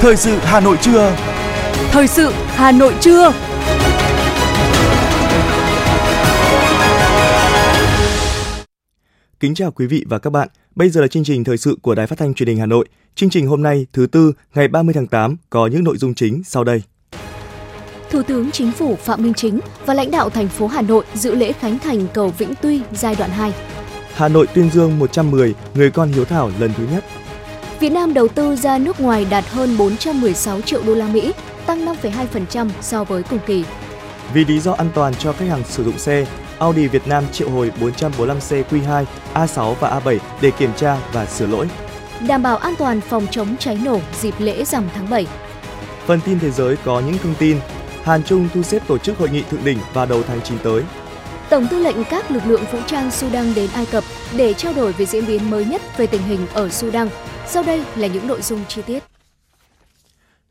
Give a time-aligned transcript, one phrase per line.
[0.00, 1.16] Thời sự Hà Nội trưa.
[1.90, 3.32] Thời sự Hà Nội trưa.
[9.40, 10.48] Kính chào quý vị và các bạn.
[10.74, 12.88] Bây giờ là chương trình thời sự của Đài Phát thanh Truyền hình Hà Nội.
[13.14, 16.42] Chương trình hôm nay thứ tư ngày 30 tháng 8 có những nội dung chính
[16.44, 16.82] sau đây.
[18.10, 21.34] Thủ tướng Chính phủ Phạm Minh Chính và lãnh đạo thành phố Hà Nội dự
[21.34, 23.52] lễ khánh thành cầu Vĩnh Tuy giai đoạn 2.
[24.14, 27.04] Hà Nội tuyên dương 110 người con hiếu thảo lần thứ nhất.
[27.80, 31.32] Việt Nam đầu tư ra nước ngoài đạt hơn 416 triệu đô la Mỹ,
[31.66, 33.64] tăng 5,2% so với cùng kỳ.
[34.32, 36.26] Vì lý do an toàn cho khách hàng sử dụng xe,
[36.58, 39.04] Audi Việt Nam triệu hồi 445C Q2,
[39.34, 41.68] A6 và A7 để kiểm tra và sửa lỗi.
[42.28, 45.26] Đảm bảo an toàn phòng chống cháy nổ dịp lễ rằm tháng 7.
[46.06, 47.58] Phần tin thế giới có những thông tin.
[48.02, 50.82] Hàn Trung thu xếp tổ chức hội nghị thượng đỉnh vào đầu tháng 9 tới.
[51.50, 54.04] Tổng tư lệnh các lực lượng vũ trang Sudan đến Ai Cập
[54.36, 57.08] để trao đổi về diễn biến mới nhất về tình hình ở Sudan.
[57.46, 59.02] Sau đây là những nội dung chi tiết.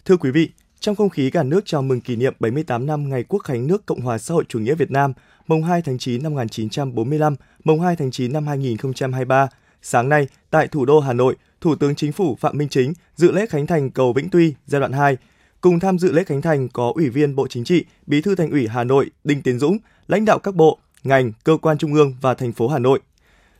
[0.05, 0.49] Thưa quý vị,
[0.79, 3.85] trong không khí cả nước chào mừng kỷ niệm 78 năm ngày Quốc khánh nước
[3.85, 5.13] Cộng hòa xã hội chủ nghĩa Việt Nam,
[5.47, 9.47] mùng 2 tháng 9 năm 1945, mùng 2 tháng 9 năm 2023,
[9.81, 13.31] sáng nay tại thủ đô Hà Nội, Thủ tướng Chính phủ Phạm Minh Chính dự
[13.31, 15.17] lễ khánh thành cầu Vĩnh Tuy giai đoạn 2.
[15.61, 18.51] Cùng tham dự lễ khánh thành có Ủy viên Bộ Chính trị, Bí thư Thành
[18.51, 22.13] ủy Hà Nội Đinh Tiến Dũng, lãnh đạo các bộ, ngành, cơ quan trung ương
[22.21, 22.99] và thành phố Hà Nội.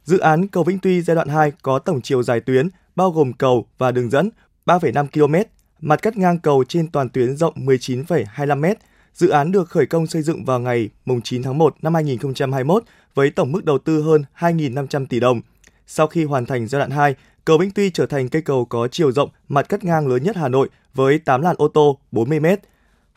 [0.03, 3.33] Dự án cầu Vĩnh Tuy giai đoạn 2 có tổng chiều dài tuyến bao gồm
[3.33, 4.29] cầu và đường dẫn
[4.65, 5.35] 3,5 km,
[5.79, 8.65] mặt cắt ngang cầu trên toàn tuyến rộng 19,25 m.
[9.13, 10.89] Dự án được khởi công xây dựng vào ngày
[11.23, 12.83] 9 tháng 1 năm 2021
[13.15, 15.41] với tổng mức đầu tư hơn 2.500 tỷ đồng.
[15.87, 17.15] Sau khi hoàn thành giai đoạn 2,
[17.45, 20.35] cầu Vĩnh Tuy trở thành cây cầu có chiều rộng mặt cắt ngang lớn nhất
[20.35, 22.45] Hà Nội với 8 làn ô tô 40 m.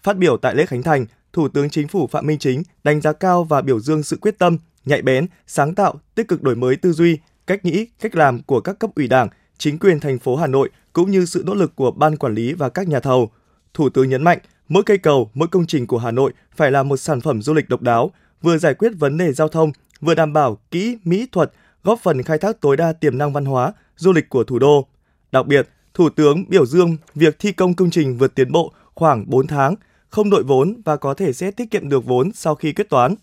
[0.02, 3.12] Phát biểu tại lễ khánh thành, Thủ tướng Chính phủ Phạm Minh Chính đánh giá
[3.12, 6.76] cao và biểu dương sự quyết tâm, nhạy bén, sáng tạo, tích cực đổi mới
[6.76, 10.36] tư duy, cách nghĩ, cách làm của các cấp ủy Đảng, chính quyền thành phố
[10.36, 13.30] Hà Nội cũng như sự nỗ lực của ban quản lý và các nhà thầu.
[13.74, 16.82] Thủ tướng nhấn mạnh, mỗi cây cầu, mỗi công trình của Hà Nội phải là
[16.82, 18.10] một sản phẩm du lịch độc đáo,
[18.42, 21.52] vừa giải quyết vấn đề giao thông, vừa đảm bảo kỹ mỹ thuật,
[21.84, 24.86] góp phần khai thác tối đa tiềm năng văn hóa, du lịch của thủ đô.
[25.32, 29.30] Đặc biệt, Thủ tướng biểu dương việc thi công công trình vượt tiến bộ khoảng
[29.30, 29.74] 4 tháng,
[30.10, 33.14] không đội vốn và có thể sẽ tiết kiệm được vốn sau khi quyết toán.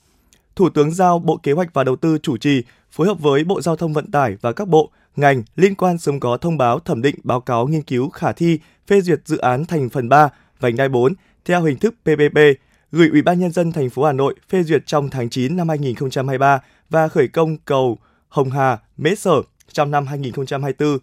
[0.55, 3.61] Thủ tướng giao Bộ Kế hoạch và Đầu tư chủ trì, phối hợp với Bộ
[3.61, 7.01] Giao thông Vận tải và các bộ, ngành liên quan sớm có thông báo thẩm
[7.01, 10.75] định báo cáo nghiên cứu khả thi phê duyệt dự án thành phần 3 vành
[10.75, 11.13] đai 4
[11.45, 12.37] theo hình thức PPP,
[12.91, 15.69] gửi Ủy ban nhân dân thành phố Hà Nội phê duyệt trong tháng 9 năm
[15.69, 17.97] 2023 và khởi công cầu
[18.29, 20.97] Hồng Hà, Mễ Sở trong năm 2024.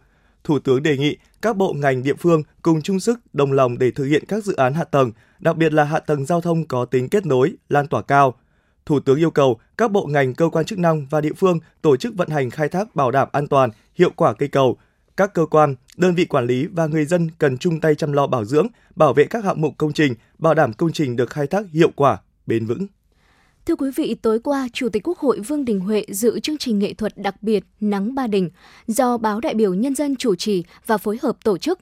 [0.44, 3.90] Thủ tướng đề nghị các bộ ngành địa phương cùng chung sức đồng lòng để
[3.90, 6.84] thực hiện các dự án hạ tầng, đặc biệt là hạ tầng giao thông có
[6.84, 8.34] tính kết nối, lan tỏa cao.
[8.86, 11.96] Thủ tướng yêu cầu các bộ ngành cơ quan chức năng và địa phương tổ
[11.96, 14.76] chức vận hành khai thác bảo đảm an toàn, hiệu quả cây cầu.
[15.16, 18.26] Các cơ quan, đơn vị quản lý và người dân cần chung tay chăm lo
[18.26, 18.66] bảo dưỡng,
[18.96, 21.90] bảo vệ các hạng mục công trình, bảo đảm công trình được khai thác hiệu
[21.96, 22.86] quả, bền vững.
[23.66, 26.78] Thưa quý vị, tối qua, Chủ tịch Quốc hội Vương Đình Huệ dự chương trình
[26.78, 28.50] nghệ thuật đặc biệt Nắng Ba Đình
[28.86, 31.78] do báo đại biểu nhân dân chủ trì và phối hợp tổ chức.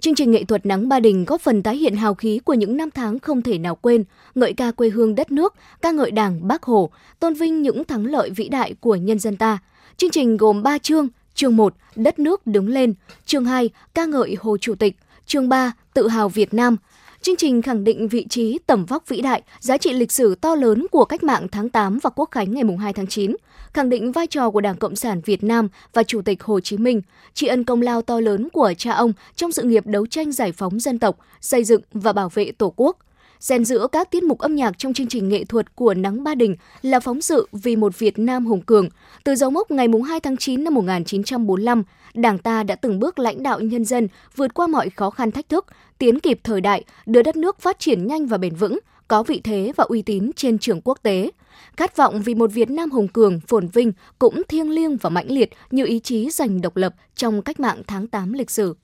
[0.00, 2.76] Chương trình nghệ thuật Nắng Ba Đình góp phần tái hiện hào khí của những
[2.76, 4.04] năm tháng không thể nào quên,
[4.34, 6.90] ngợi ca quê hương đất nước, ca ngợi Đảng, Bác Hồ,
[7.20, 9.58] tôn vinh những thắng lợi vĩ đại của nhân dân ta.
[9.96, 12.94] Chương trình gồm 3 chương, chương 1, Đất nước đứng lên,
[13.26, 14.96] chương 2, ca ngợi Hồ Chủ tịch,
[15.26, 16.76] chương 3, Tự hào Việt Nam,
[17.22, 20.54] Chương trình khẳng định vị trí tầm vóc vĩ đại, giá trị lịch sử to
[20.54, 23.36] lớn của cách mạng tháng 8 và quốc khánh ngày 2 tháng 9,
[23.72, 26.76] khẳng định vai trò của Đảng Cộng sản Việt Nam và Chủ tịch Hồ Chí
[26.76, 27.02] Minh,
[27.34, 30.52] tri ân công lao to lớn của cha ông trong sự nghiệp đấu tranh giải
[30.52, 32.96] phóng dân tộc, xây dựng và bảo vệ Tổ quốc.
[33.40, 36.34] Xen giữa các tiết mục âm nhạc trong chương trình nghệ thuật của Nắng Ba
[36.34, 38.88] Đình là phóng sự vì một Việt Nam hùng cường.
[39.24, 41.82] Từ dấu mốc ngày 2 tháng 9 năm 1945,
[42.14, 45.48] Đảng ta đã từng bước lãnh đạo nhân dân vượt qua mọi khó khăn thách
[45.48, 45.66] thức,
[45.98, 49.40] tiến kịp thời đại, đưa đất nước phát triển nhanh và bền vững, có vị
[49.44, 51.30] thế và uy tín trên trường quốc tế.
[51.76, 55.30] Khát vọng vì một Việt Nam hùng cường, phồn vinh cũng thiêng liêng và mãnh
[55.30, 58.76] liệt như ý chí giành độc lập trong cách mạng tháng 8 lịch sử.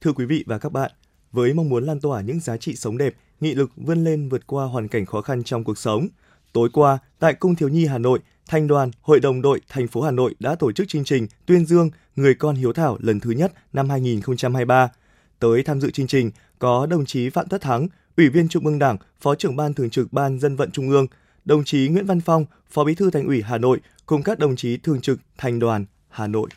[0.00, 0.90] Thưa quý vị và các bạn,
[1.32, 4.46] với mong muốn lan tỏa những giá trị sống đẹp, nghị lực vươn lên vượt
[4.46, 6.08] qua hoàn cảnh khó khăn trong cuộc sống,
[6.52, 8.18] tối qua tại Cung Thiếu Nhi Hà Nội,
[8.50, 11.66] Thanh đoàn Hội đồng đội thành phố Hà Nội đã tổ chức chương trình tuyên
[11.66, 14.88] dương người con hiếu thảo lần thứ nhất năm 2023.
[15.38, 18.78] Tới tham dự chương trình có đồng chí Phạm Tất Thắng, Ủy viên Trung ương
[18.78, 21.06] Đảng, Phó trưởng ban thường trực Ban Dân vận Trung ương,
[21.44, 24.56] đồng chí Nguyễn Văn Phong, Phó Bí thư Thành ủy Hà Nội cùng các đồng
[24.56, 26.48] chí thường trực Thành đoàn Hà Nội.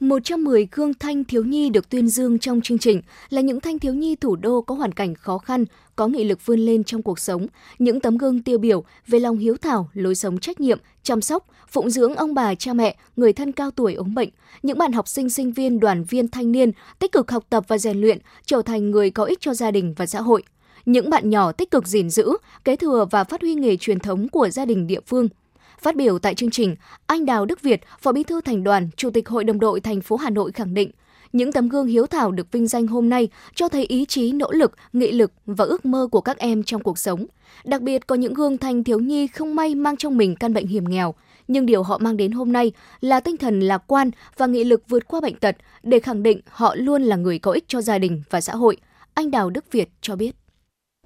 [0.00, 3.94] 110 gương thanh thiếu nhi được tuyên dương trong chương trình là những thanh thiếu
[3.94, 5.64] nhi thủ đô có hoàn cảnh khó khăn,
[5.96, 7.46] có nghị lực vươn lên trong cuộc sống,
[7.78, 11.46] những tấm gương tiêu biểu về lòng hiếu thảo, lối sống trách nhiệm, chăm sóc,
[11.68, 14.28] phụng dưỡng ông bà cha mẹ, người thân cao tuổi ốm bệnh,
[14.62, 17.78] những bạn học sinh sinh viên, đoàn viên thanh niên tích cực học tập và
[17.78, 20.42] rèn luyện, trở thành người có ích cho gia đình và xã hội.
[20.86, 22.32] Những bạn nhỏ tích cực gìn giữ,
[22.64, 25.28] kế thừa và phát huy nghề truyền thống của gia đình địa phương–
[25.84, 26.76] Phát biểu tại chương trình,
[27.06, 30.00] anh Đào Đức Việt, Phó Bí thư Thành đoàn, Chủ tịch Hội đồng đội thành
[30.00, 30.90] phố Hà Nội khẳng định,
[31.32, 34.52] những tấm gương hiếu thảo được vinh danh hôm nay cho thấy ý chí, nỗ
[34.52, 37.26] lực, nghị lực và ước mơ của các em trong cuộc sống.
[37.64, 40.66] Đặc biệt có những gương thanh thiếu nhi không may mang trong mình căn bệnh
[40.66, 41.14] hiểm nghèo,
[41.48, 44.82] nhưng điều họ mang đến hôm nay là tinh thần lạc quan và nghị lực
[44.88, 47.98] vượt qua bệnh tật để khẳng định họ luôn là người có ích cho gia
[47.98, 48.76] đình và xã hội.
[49.14, 50.36] Anh Đào Đức Việt cho biết.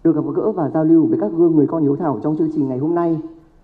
[0.04, 2.50] Được gặp gỡ và giao lưu với các gương người con hiếu thảo trong chương
[2.54, 3.16] trình ngày hôm nay,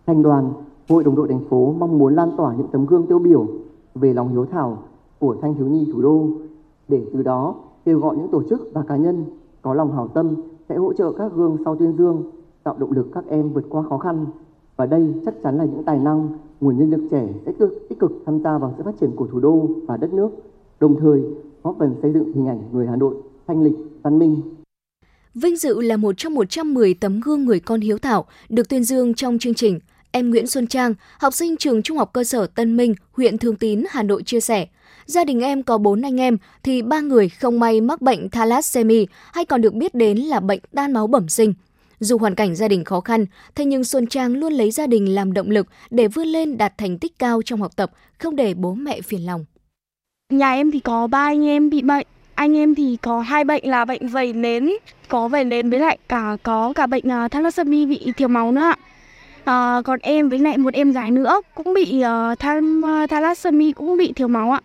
[0.06, 0.52] thành đoàn
[0.88, 3.46] Hội đồng đội thành phố mong muốn lan tỏa những tấm gương tiêu biểu
[3.94, 4.82] về lòng hiếu thảo
[5.18, 6.28] của thanh thiếu nhi thủ đô.
[6.88, 7.54] Để từ đó,
[7.84, 9.24] kêu gọi những tổ chức và cá nhân
[9.62, 10.34] có lòng hảo tâm
[10.68, 12.30] sẽ hỗ trợ các gương sau tuyên dương,
[12.62, 14.26] tạo động lực các em vượt qua khó khăn.
[14.76, 16.28] Và đây chắc chắn là những tài năng,
[16.60, 19.26] nguồn nhân lực trẻ tích cực tích cực tham gia vào sự phát triển của
[19.26, 20.30] thủ đô và đất nước,
[20.80, 21.24] đồng thời
[21.62, 23.14] góp phần xây dựng hình ảnh người Hà Nội
[23.46, 24.40] thanh lịch, văn minh.
[25.34, 29.14] Vinh dự là một trong 110 tấm gương người con hiếu thảo được tuyên dương
[29.14, 29.78] trong chương trình.
[30.16, 33.56] Em Nguyễn Xuân Trang, học sinh trường Trung học cơ sở Tân Minh, huyện Thường
[33.56, 34.66] Tín, Hà Nội chia sẻ,
[35.06, 39.04] gia đình em có 4 anh em thì ba người không may mắc bệnh thalassemia
[39.32, 41.54] hay còn được biết đến là bệnh tan máu bẩm sinh.
[42.00, 45.14] Dù hoàn cảnh gia đình khó khăn, thế nhưng Xuân Trang luôn lấy gia đình
[45.14, 48.54] làm động lực để vươn lên đạt thành tích cao trong học tập, không để
[48.54, 49.44] bố mẹ phiền lòng.
[50.32, 53.66] Nhà em thì có ba anh em bị bệnh, anh em thì có hai bệnh
[53.66, 54.70] là bệnh vẩy nến,
[55.08, 58.60] có vẩy nến với lại cả có cả bệnh à, thalassemia bị thiếu máu nữa
[58.60, 58.76] ạ.
[59.44, 63.72] À, còn em với lại một em gái nữa cũng bị uh, tham, uh, thalassemia
[63.72, 64.60] cũng bị thiếu máu ạ.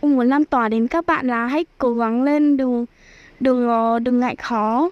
[0.00, 2.86] cũng muốn lan tỏa đến các bạn là hãy cố gắng lên đừng
[3.40, 4.90] đừng uh, đừng ngại khó.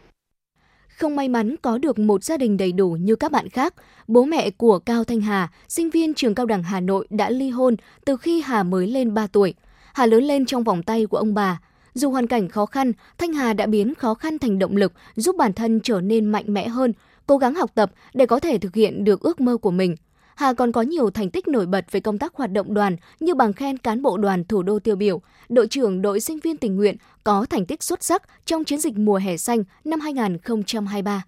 [0.98, 3.74] Không may mắn có được một gia đình đầy đủ như các bạn khác,
[4.08, 7.50] bố mẹ của Cao Thanh Hà, sinh viên trường cao đẳng Hà Nội đã ly
[7.50, 9.54] hôn từ khi Hà mới lên 3 tuổi.
[9.94, 11.60] Hà lớn lên trong vòng tay của ông bà.
[11.94, 15.36] Dù hoàn cảnh khó khăn, Thanh Hà đã biến khó khăn thành động lực, giúp
[15.36, 16.92] bản thân trở nên mạnh mẽ hơn,
[17.26, 19.96] cố gắng học tập để có thể thực hiện được ước mơ của mình.
[20.36, 23.34] Hà còn có nhiều thành tích nổi bật về công tác hoạt động đoàn như
[23.34, 26.76] bằng khen cán bộ đoàn thủ đô tiêu biểu, đội trưởng đội sinh viên tình
[26.76, 31.22] nguyện có thành tích xuất sắc trong chiến dịch mùa hè xanh năm 2023.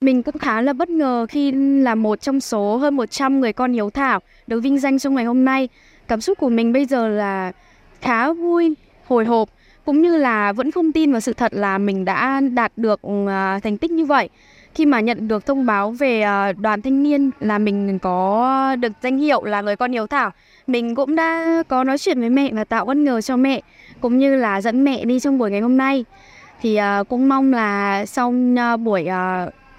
[0.00, 3.72] Mình cũng khá là bất ngờ khi là một trong số hơn 100 người con
[3.72, 5.68] hiếu thảo được vinh danh trong ngày hôm nay.
[6.08, 7.52] Cảm xúc của mình bây giờ là
[8.00, 8.74] khá vui,
[9.06, 9.48] hồi hộp
[9.84, 13.58] cũng như là vẫn không tin vào sự thật là mình đã đạt được à,
[13.62, 14.28] thành tích như vậy
[14.76, 18.92] khi mà nhận được thông báo về ờ, đoàn thanh niên là mình có được
[19.02, 20.30] danh hiệu là người con hiếu thảo
[20.66, 23.60] mình cũng đã có nói chuyện với mẹ và tạo bất ngờ cho mẹ
[24.00, 26.04] cũng như là dẫn mẹ đi trong buổi ngày hôm nay
[26.60, 29.08] thì ờ, cũng mong là sau ờ, buổi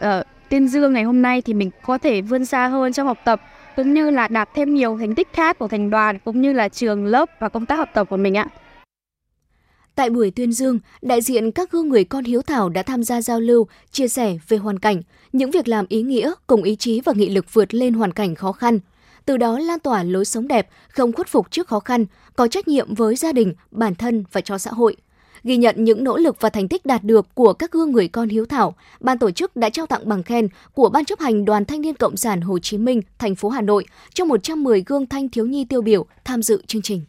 [0.06, 3.18] uh, tuyên dương ngày hôm nay thì mình có thể vươn xa hơn trong học
[3.24, 3.42] tập
[3.76, 6.70] cũng như là đạt thêm nhiều thành tích khác của thành đoàn cũng như là
[6.70, 8.48] trường lớp và công tác học tập của mình ạ.
[9.98, 13.22] Tại buổi tuyên dương, đại diện các gương người con hiếu thảo đã tham gia
[13.22, 15.02] giao lưu, chia sẻ về hoàn cảnh,
[15.34, 18.36] những việc làm ý nghĩa cùng ý chí và nghị lực vượt lên hoàn cảnh
[18.36, 18.80] khó khăn.
[19.26, 22.06] Từ đó lan tỏa lối sống đẹp, không khuất phục trước khó khăn,
[22.36, 24.96] có trách nhiệm với gia đình, bản thân và cho xã hội.
[25.44, 28.30] Ghi nhận những nỗ lực và thành tích đạt được của các gương người con
[28.30, 31.66] hiếu thảo, ban tổ chức đã trao tặng bằng khen của Ban chấp hành Đoàn
[31.66, 35.30] Thanh niên Cộng sản Hồ Chí Minh, thành phố Hà Nội cho 110 gương thanh
[35.30, 37.02] thiếu nhi tiêu biểu tham dự chương trình.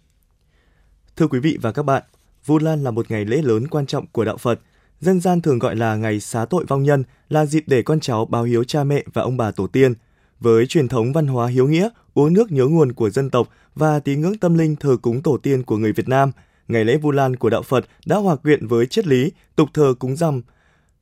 [1.16, 2.02] Thưa quý vị và các bạn,
[2.48, 4.60] Vu Lan là một ngày lễ lớn quan trọng của đạo Phật.
[5.00, 8.24] Dân gian thường gọi là ngày xá tội vong nhân, là dịp để con cháu
[8.24, 9.94] báo hiếu cha mẹ và ông bà tổ tiên.
[10.40, 14.00] Với truyền thống văn hóa hiếu nghĩa, uống nước nhớ nguồn của dân tộc và
[14.00, 16.32] tín ngưỡng tâm linh thờ cúng tổ tiên của người Việt Nam,
[16.68, 19.94] ngày lễ Vu Lan của đạo Phật đã hòa quyện với triết lý tục thờ
[19.98, 20.42] cúng rằm.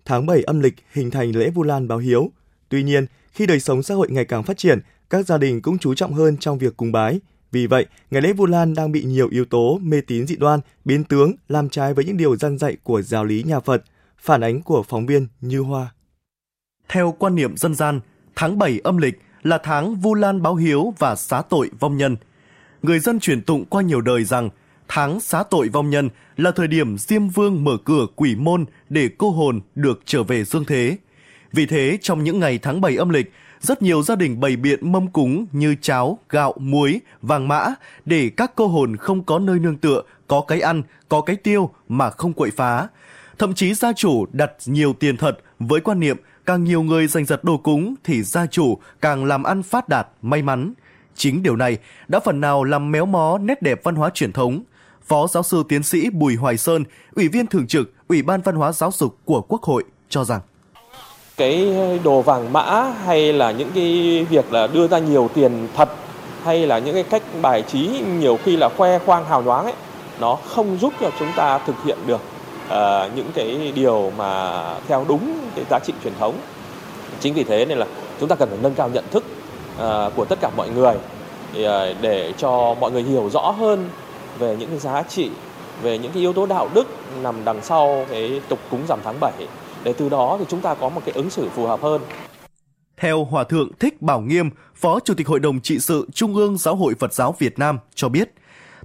[0.04, 2.30] Tháng 7 âm lịch hình thành lễ Vu Lan báo hiếu.
[2.68, 5.78] Tuy nhiên, khi đời sống xã hội ngày càng phát triển, các gia đình cũng
[5.78, 7.20] chú trọng hơn trong việc cúng bái,
[7.52, 10.60] vì vậy, ngày lễ Vu Lan đang bị nhiều yếu tố mê tín dị đoan,
[10.84, 13.84] biến tướng, làm trái với những điều dân dạy của giáo lý nhà Phật.
[14.18, 15.90] Phản ánh của phóng viên Như Hoa.
[16.88, 18.00] Theo quan niệm dân gian,
[18.36, 22.16] tháng 7 âm lịch là tháng Vu Lan báo hiếu và xá tội vong nhân.
[22.82, 24.50] Người dân truyền tụng qua nhiều đời rằng
[24.88, 29.08] tháng xá tội vong nhân là thời điểm Diêm Vương mở cửa quỷ môn để
[29.18, 30.96] cô hồn được trở về dương thế.
[31.52, 34.92] Vì thế, trong những ngày tháng 7 âm lịch, rất nhiều gia đình bày biện
[34.92, 39.58] mâm cúng như cháo, gạo, muối, vàng mã để các cô hồn không có nơi
[39.58, 42.88] nương tựa, có cái ăn, có cái tiêu mà không quậy phá.
[43.38, 47.24] Thậm chí gia chủ đặt nhiều tiền thật với quan niệm càng nhiều người giành
[47.24, 50.72] giật đồ cúng thì gia chủ càng làm ăn phát đạt, may mắn.
[51.14, 54.62] Chính điều này đã phần nào làm méo mó nét đẹp văn hóa truyền thống.
[55.02, 56.84] Phó giáo sư tiến sĩ Bùi Hoài Sơn,
[57.14, 60.40] Ủy viên Thường trực Ủy ban Văn hóa Giáo dục của Quốc hội cho rằng
[61.36, 61.72] cái
[62.04, 65.88] đồ vàng mã hay là những cái việc là đưa ra nhiều tiền thật
[66.44, 69.74] hay là những cái cách bài trí nhiều khi là khoe khoang hào nhoáng ấy
[70.20, 72.20] nó không giúp cho chúng ta thực hiện được
[72.66, 76.34] uh, những cái điều mà theo đúng cái giá trị truyền thống.
[77.20, 77.86] Chính vì thế nên là
[78.20, 79.24] chúng ta cần phải nâng cao nhận thức
[79.76, 83.88] uh, của tất cả mọi người uh, để cho mọi người hiểu rõ hơn
[84.38, 85.30] về những cái giá trị
[85.82, 86.86] về những cái yếu tố đạo đức
[87.22, 89.32] nằm đằng sau cái tục cúng rằm tháng 7
[89.86, 92.02] để từ đó thì chúng ta có một cái ứng xử phù hợp hơn.
[92.96, 96.58] Theo Hòa Thượng Thích Bảo Nghiêm, Phó Chủ tịch Hội đồng Trị sự Trung ương
[96.58, 98.34] Giáo hội Phật giáo Việt Nam cho biết,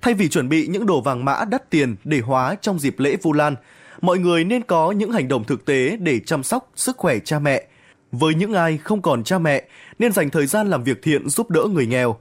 [0.01, 3.15] thay vì chuẩn bị những đồ vàng mã đắt tiền để hóa trong dịp lễ
[3.21, 3.55] Vu Lan,
[4.01, 7.39] mọi người nên có những hành động thực tế để chăm sóc sức khỏe cha
[7.39, 7.67] mẹ.
[8.11, 9.63] Với những ai không còn cha mẹ,
[9.99, 12.15] nên dành thời gian làm việc thiện giúp đỡ người nghèo.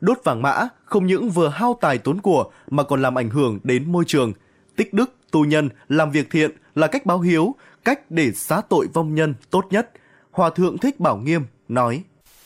[0.00, 3.58] Đốt vàng mã không những vừa hao tài tốn của mà còn làm ảnh hưởng
[3.62, 4.32] đến môi trường.
[4.76, 8.86] Tích đức, tu nhân, làm việc thiện là cách báo hiếu, cách để xá tội
[8.94, 9.90] vong nhân tốt nhất.
[10.30, 12.02] Hòa thượng Thích Bảo Nghiêm nói: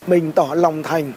[0.07, 1.13] Mình tỏ lòng thành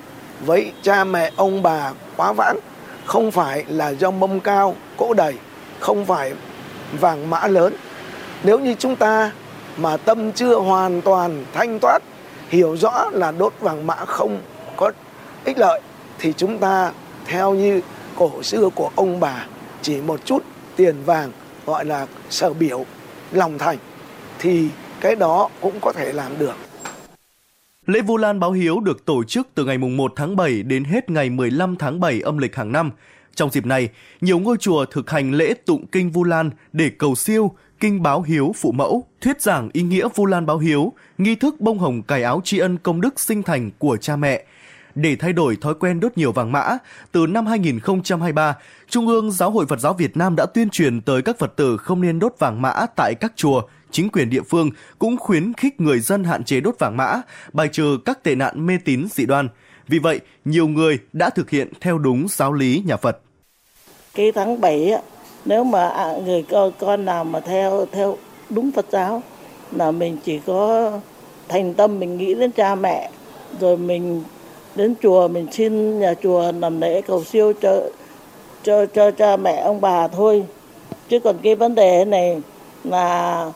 [0.45, 2.57] với cha mẹ ông bà quá vãng,
[3.05, 5.33] không phải là do mâm cao, cỗ đầy,
[5.79, 6.33] không phải
[6.99, 7.73] vàng mã lớn.
[8.43, 9.31] Nếu như chúng ta
[9.77, 12.03] mà tâm chưa hoàn toàn thanh thoát,
[12.49, 14.41] hiểu rõ là đốt vàng mã không
[14.75, 14.91] có
[15.45, 15.81] ích lợi
[16.19, 16.91] thì chúng ta
[17.25, 17.81] theo như
[18.15, 19.45] cổ xưa của ông bà
[19.81, 20.43] chỉ một chút
[20.75, 21.31] tiền vàng
[21.65, 22.85] gọi là sở biểu
[23.31, 23.77] lòng thành
[24.41, 24.67] thì
[25.01, 26.55] cái đó cũng có thể làm được.
[27.85, 30.83] Lễ Vu Lan báo hiếu được tổ chức từ ngày mùng 1 tháng 7 đến
[30.83, 32.91] hết ngày 15 tháng 7 âm lịch hàng năm.
[33.35, 33.89] Trong dịp này,
[34.21, 38.21] nhiều ngôi chùa thực hành lễ tụng kinh Vu Lan để cầu siêu, kinh báo
[38.21, 42.01] hiếu phụ mẫu, thuyết giảng ý nghĩa Vu Lan báo hiếu, nghi thức bông hồng
[42.01, 44.45] cài áo tri ân công đức sinh thành của cha mẹ.
[44.95, 46.77] Để thay đổi thói quen đốt nhiều vàng mã,
[47.11, 48.55] từ năm 2023,
[48.89, 51.77] Trung ương Giáo hội Phật giáo Việt Nam đã tuyên truyền tới các Phật tử
[51.77, 54.69] không nên đốt vàng mã tại các chùa, chính quyền địa phương
[54.99, 57.21] cũng khuyến khích người dân hạn chế đốt vàng mã,
[57.53, 59.47] bài trừ các tệ nạn mê tín dị đoan.
[59.87, 63.19] Vì vậy, nhiều người đã thực hiện theo đúng giáo lý nhà Phật.
[64.15, 64.93] Cái tháng 7
[65.45, 68.17] nếu mà à, người con, con nào mà theo theo
[68.49, 69.23] đúng Phật giáo
[69.71, 70.91] là mình chỉ có
[71.49, 73.09] thành tâm mình nghĩ đến cha mẹ
[73.59, 74.23] rồi mình
[74.75, 77.81] đến chùa mình xin nhà chùa làm lễ cầu siêu cho
[78.63, 80.43] cho cho cha mẹ ông bà thôi
[81.09, 82.41] chứ còn cái vấn đề này
[82.83, 83.51] là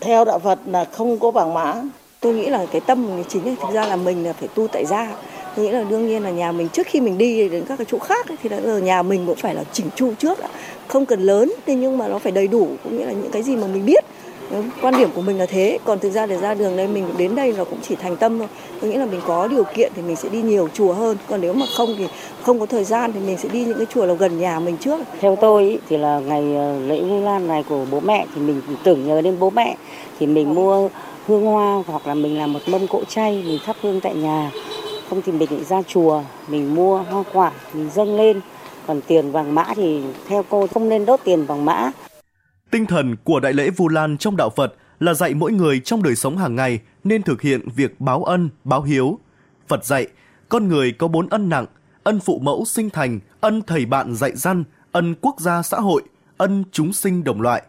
[0.00, 1.82] theo đạo Phật là không có vàng mã.
[2.20, 4.84] Tôi nghĩ là cái tâm mình chính thực ra là mình là phải tu tại
[4.86, 5.14] gia.
[5.56, 7.86] Tôi nghĩ là đương nhiên là nhà mình, trước khi mình đi đến các cái
[7.90, 10.38] chỗ khác thì là nhà mình cũng phải là chỉnh chu trước
[10.88, 13.42] không cần lớn, thế nhưng mà nó phải đầy đủ, cũng nghĩa là những cái
[13.42, 14.04] gì mà mình biết
[14.82, 15.78] quan điểm của mình là thế.
[15.84, 18.38] Còn thực ra để ra đường đây mình đến đây là cũng chỉ thành tâm
[18.38, 18.48] thôi.
[18.80, 21.16] Tôi nghĩ là mình có điều kiện thì mình sẽ đi nhiều chùa hơn.
[21.28, 22.06] Còn nếu mà không thì
[22.42, 24.76] không có thời gian thì mình sẽ đi những cái chùa là gần nhà mình
[24.76, 25.00] trước.
[25.20, 28.40] Theo tôi ý, thì là ngày ờ, lễ vu lan này của bố mẹ thì
[28.40, 29.76] mình tưởng nhớ đến bố mẹ.
[30.18, 30.88] Thì mình mua
[31.26, 34.50] hương hoa hoặc là mình làm một mâm cỗ chay mình thắp hương tại nhà.
[35.10, 38.40] Không thì mình ra chùa mình mua hoa quả mình dâng lên.
[38.86, 41.90] Còn tiền vàng mã thì theo cô không nên đốt tiền vàng mã.
[42.70, 46.02] Tinh thần của Đại lễ Vu Lan trong đạo Phật là dạy mỗi người trong
[46.02, 49.18] đời sống hàng ngày nên thực hiện việc báo ân, báo hiếu.
[49.68, 50.06] Phật dạy,
[50.48, 51.66] con người có bốn ân nặng,
[52.02, 56.02] ân phụ mẫu sinh thành, ân thầy bạn dạy dân, ân quốc gia xã hội,
[56.36, 57.62] ân chúng sinh đồng loại.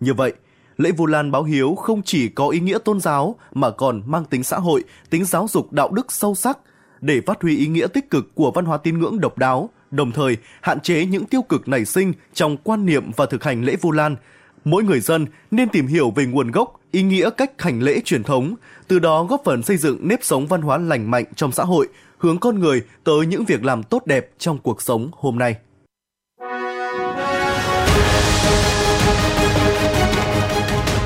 [0.00, 0.32] Như vậy,
[0.76, 4.24] lễ Vu Lan báo hiếu không chỉ có ý nghĩa tôn giáo mà còn mang
[4.24, 6.58] tính xã hội, tính giáo dục đạo đức sâu sắc
[7.00, 10.12] để phát huy ý nghĩa tích cực của văn hóa tín ngưỡng độc đáo, đồng
[10.12, 13.76] thời hạn chế những tiêu cực nảy sinh trong quan niệm và thực hành lễ
[13.80, 14.16] Vu Lan,
[14.64, 18.22] mỗi người dân nên tìm hiểu về nguồn gốc, ý nghĩa cách hành lễ truyền
[18.22, 18.54] thống,
[18.88, 21.88] từ đó góp phần xây dựng nếp sống văn hóa lành mạnh trong xã hội,
[22.18, 25.56] hướng con người tới những việc làm tốt đẹp trong cuộc sống hôm nay.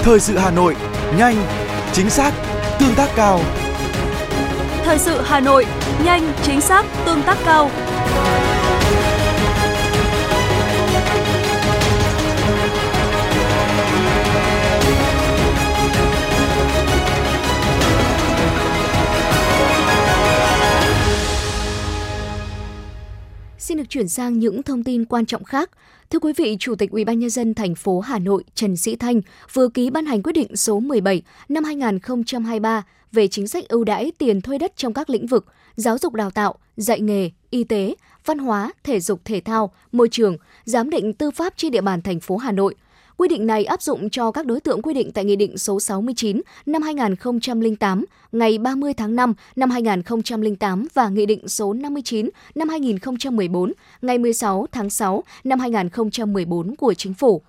[0.03, 0.77] Thời sự Hà Nội,
[1.19, 1.37] nhanh,
[1.93, 2.33] chính xác,
[2.81, 3.41] tương tác cao.
[4.85, 5.67] Thời sự Hà Nội,
[6.05, 7.71] nhanh, chính xác, tương tác cao.
[23.67, 25.71] Xin được chuyển sang những thông tin quan trọng khác.
[26.11, 29.21] Thưa quý vị, Chủ tịch UBND thành phố Hà Nội Trần Sĩ Thanh
[29.53, 34.13] vừa ký ban hành quyết định số 17 năm 2023 về chính sách ưu đãi
[34.19, 37.95] tiền thuê đất trong các lĩnh vực giáo dục đào tạo, dạy nghề, y tế,
[38.25, 42.03] văn hóa, thể dục thể thao, môi trường, giám định tư pháp trên địa bàn
[42.03, 42.75] thành phố Hà Nội.
[43.19, 45.81] Quy định này áp dụng cho các đối tượng quy định tại Nghị định số
[45.81, 52.69] 69 năm 2008 ngày 30 tháng 5 năm 2008 và Nghị định số 59 năm
[52.69, 57.43] 2014 ngày 16 tháng 6 năm 2014 của Chính phủ.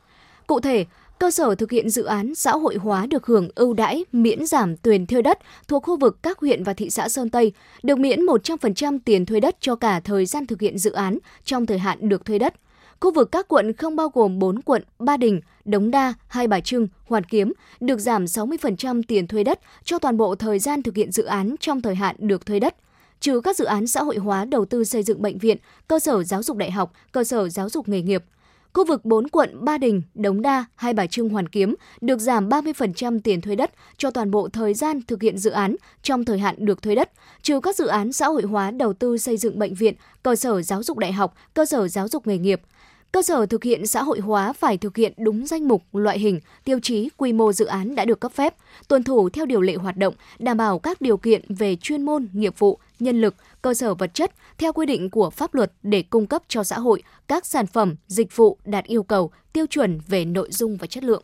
[0.48, 0.86] Cụ thể,
[1.20, 4.78] cơ sở thực hiện dự án xã hội hóa được hưởng ưu đãi miễn giảm
[4.78, 7.52] tiền thuê đất thuộc khu vực các huyện và thị xã Sơn Tây,
[7.84, 11.66] được miễn 100% tiền thuê đất cho cả thời gian thực hiện dự án trong
[11.66, 12.54] thời hạn được thuê đất.
[13.00, 16.60] Khu vực các quận không bao gồm 4 quận Ba Đình, Đống Đa, Hai Bà
[16.60, 20.96] Trưng, Hoàn Kiếm được giảm 60% tiền thuê đất cho toàn bộ thời gian thực
[20.96, 22.76] hiện dự án trong thời hạn được thuê đất.
[23.20, 25.58] Trừ các dự án xã hội hóa đầu tư xây dựng bệnh viện,
[25.88, 28.24] cơ sở giáo dục đại học, cơ sở giáo dục nghề nghiệp–
[28.78, 32.50] Khu vực 4 quận Ba Đình, Đống Đa, Hai Bà Trưng, Hoàn Kiếm được giảm
[32.50, 36.40] 30% tiền thuê đất cho toàn bộ thời gian thực hiện dự án trong thời
[36.40, 39.60] hạn được thuê đất, trừ các dự án xã hội hóa đầu tư xây dựng
[39.60, 39.94] bệnh viện,
[40.24, 42.62] cơ sở giáo dục đại học, cơ sở giáo dục nghề nghiệp.
[43.12, 46.40] Cơ sở thực hiện xã hội hóa phải thực hiện đúng danh mục, loại hình,
[46.64, 48.56] tiêu chí, quy mô dự án đã được cấp phép,
[48.88, 52.28] tuân thủ theo điều lệ hoạt động, đảm bảo các điều kiện về chuyên môn,
[52.34, 56.04] nghiệp vụ, nhân lực, cơ sở vật chất theo quy định của pháp luật để
[56.10, 60.00] cung cấp cho xã hội các sản phẩm, dịch vụ đạt yêu cầu, tiêu chuẩn
[60.08, 61.24] về nội dung và chất lượng.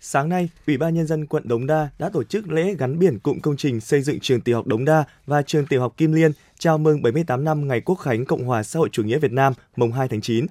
[0.00, 3.18] Sáng nay, Ủy ban Nhân dân quận Đống Đa đã tổ chức lễ gắn biển
[3.18, 6.12] cụm công trình xây dựng trường tiểu học Đống Đa và trường tiểu học Kim
[6.12, 9.32] Liên chào mừng 78 năm ngày Quốc khánh Cộng hòa xã hội chủ nghĩa Việt
[9.32, 10.46] Nam mùng 2 tháng 9.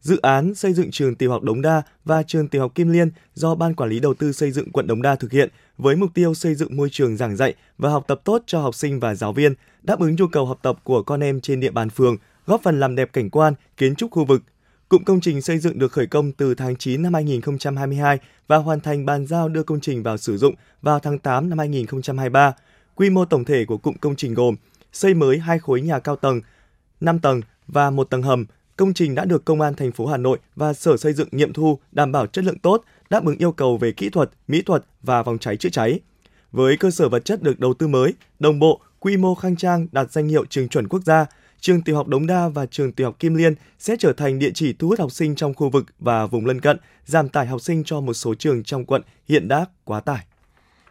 [0.00, 3.10] Dự án xây dựng trường tiểu học Đống Đa và trường tiểu học Kim Liên
[3.34, 6.10] do Ban Quản lý Đầu tư xây dựng quận Đống Đa thực hiện với mục
[6.14, 9.14] tiêu xây dựng môi trường giảng dạy và học tập tốt cho học sinh và
[9.14, 12.16] giáo viên, đáp ứng nhu cầu học tập của con em trên địa bàn phường,
[12.46, 14.42] góp phần làm đẹp cảnh quan, kiến trúc khu vực.
[14.88, 18.80] Cụm công trình xây dựng được khởi công từ tháng 9 năm 2022 và hoàn
[18.80, 22.54] thành bàn giao đưa công trình vào sử dụng vào tháng 8 năm 2023.
[22.94, 24.56] Quy mô tổng thể của cụm công trình gồm
[24.92, 26.40] xây mới hai khối nhà cao tầng,
[27.00, 28.46] 5 tầng và một tầng hầm,
[28.78, 31.52] công trình đã được Công an thành phố Hà Nội và Sở Xây dựng nghiệm
[31.52, 34.84] thu đảm bảo chất lượng tốt, đáp ứng yêu cầu về kỹ thuật, mỹ thuật
[35.02, 36.00] và phòng cháy chữa cháy.
[36.52, 39.86] Với cơ sở vật chất được đầu tư mới, đồng bộ, quy mô khang trang
[39.92, 41.26] đạt danh hiệu trường chuẩn quốc gia,
[41.60, 44.50] trường tiểu học Đống Đa và trường tiểu học Kim Liên sẽ trở thành địa
[44.54, 47.60] chỉ thu hút học sinh trong khu vực và vùng lân cận, giảm tải học
[47.60, 50.24] sinh cho một số trường trong quận hiện đã quá tải.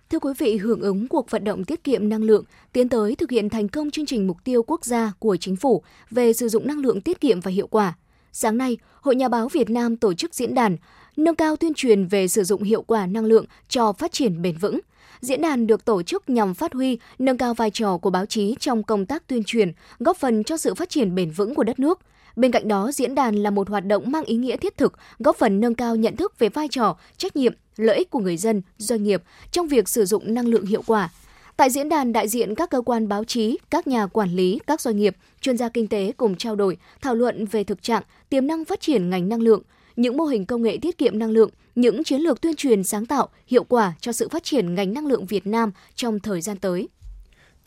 [0.09, 3.31] Thưa quý vị, hưởng ứng cuộc vận động tiết kiệm năng lượng, tiến tới thực
[3.31, 6.67] hiện thành công chương trình mục tiêu quốc gia của chính phủ về sử dụng
[6.67, 7.93] năng lượng tiết kiệm và hiệu quả.
[8.31, 10.77] Sáng nay, Hội Nhà báo Việt Nam tổ chức diễn đàn
[11.17, 14.57] nâng cao tuyên truyền về sử dụng hiệu quả năng lượng cho phát triển bền
[14.57, 14.79] vững.
[15.19, 18.55] Diễn đàn được tổ chức nhằm phát huy, nâng cao vai trò của báo chí
[18.59, 21.79] trong công tác tuyên truyền, góp phần cho sự phát triển bền vững của đất
[21.79, 21.99] nước.
[22.37, 25.37] Bên cạnh đó, diễn đàn là một hoạt động mang ý nghĩa thiết thực, góp
[25.37, 28.61] phần nâng cao nhận thức về vai trò, trách nhiệm, lợi ích của người dân,
[28.77, 31.09] doanh nghiệp trong việc sử dụng năng lượng hiệu quả.
[31.57, 34.81] Tại diễn đàn, đại diện các cơ quan báo chí, các nhà quản lý, các
[34.81, 38.47] doanh nghiệp, chuyên gia kinh tế cùng trao đổi, thảo luận về thực trạng, tiềm
[38.47, 39.61] năng phát triển ngành năng lượng,
[39.95, 43.05] những mô hình công nghệ tiết kiệm năng lượng, những chiến lược tuyên truyền sáng
[43.05, 46.57] tạo, hiệu quả cho sự phát triển ngành năng lượng Việt Nam trong thời gian
[46.57, 46.87] tới.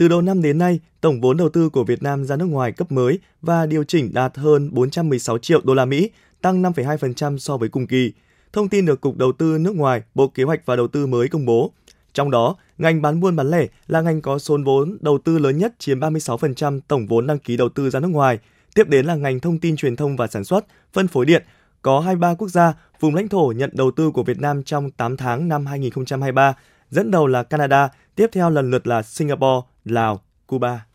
[0.01, 2.73] Từ đầu năm đến nay, tổng vốn đầu tư của Việt Nam ra nước ngoài
[2.73, 6.11] cấp mới và điều chỉnh đạt hơn 416 triệu đô la Mỹ,
[6.41, 8.13] tăng 5,2% so với cùng kỳ.
[8.53, 11.29] Thông tin được Cục Đầu tư nước ngoài, Bộ Kế hoạch và Đầu tư mới
[11.29, 11.73] công bố.
[12.13, 15.59] Trong đó, ngành bán buôn bán lẻ là ngành có số vốn đầu tư lớn
[15.59, 18.39] nhất chiếm 36% tổng vốn đăng ký đầu tư ra nước ngoài.
[18.75, 21.43] Tiếp đến là ngành thông tin truyền thông và sản xuất, phân phối điện,
[21.83, 25.17] có 23 quốc gia, vùng lãnh thổ nhận đầu tư của Việt Nam trong 8
[25.17, 26.55] tháng năm 2023,
[26.91, 30.87] dẫn đầu là Canada, tiếp theo lần lượt là Singapore, Lào, Cuba.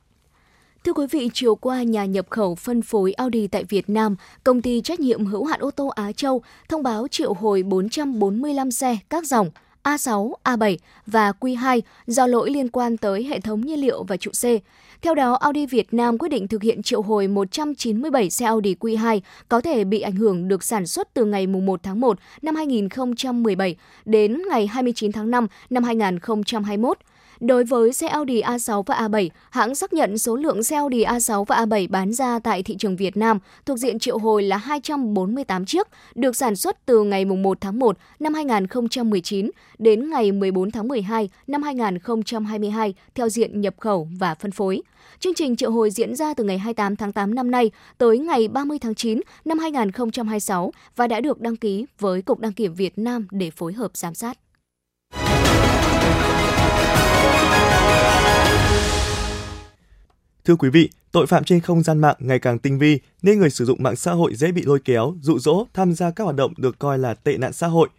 [0.83, 4.61] Thưa quý vị, chiều qua, nhà nhập khẩu phân phối Audi tại Việt Nam, công
[4.61, 8.97] ty trách nhiệm hữu hạn ô tô Á Châu thông báo triệu hồi 445 xe
[9.09, 9.49] các dòng
[9.83, 10.77] A6, A7
[11.07, 14.43] và Q2 do lỗi liên quan tới hệ thống nhiên liệu và trụ C.
[15.05, 19.19] Theo đó, Audi Việt Nam quyết định thực hiện triệu hồi 197 xe Audi Q2
[19.49, 23.75] có thể bị ảnh hưởng được sản xuất từ ngày 1 tháng 1 năm 2017
[24.05, 26.97] đến ngày 29 tháng 5 năm 2021.
[27.39, 31.43] Đối với xe Audi A6 và A7, hãng xác nhận số lượng xe Audi A6
[31.43, 35.65] và A7 bán ra tại thị trường Việt Nam thuộc diện triệu hồi là 248
[35.65, 40.87] chiếc, được sản xuất từ ngày 1 tháng 1 năm 2019 đến ngày 14 tháng
[40.87, 44.81] 12 năm 2022 theo diện nhập khẩu và phân phối.
[45.19, 48.47] Chương trình triệu hồi diễn ra từ ngày 28 tháng 8 năm nay tới ngày
[48.47, 52.97] 30 tháng 9 năm 2026 và đã được đăng ký với Cục Đăng kiểm Việt
[52.97, 54.37] Nam để phối hợp giám sát.
[60.45, 63.49] Thưa quý vị, tội phạm trên không gian mạng ngày càng tinh vi nên người
[63.49, 66.35] sử dụng mạng xã hội dễ bị lôi kéo, dụ dỗ tham gia các hoạt
[66.35, 67.89] động được coi là tệ nạn xã hội.